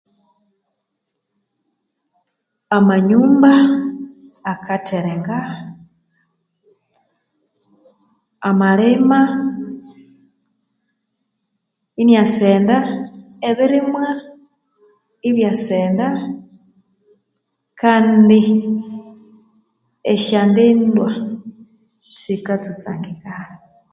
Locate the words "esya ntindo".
20.13-21.05